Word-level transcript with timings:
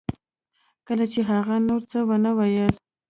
کله 0.87 1.05
چې 1.13 1.19
هغې 1.29 1.57
نور 1.67 1.81
څه 1.91 1.99
ونه 2.09 2.31
ویل 2.37 2.73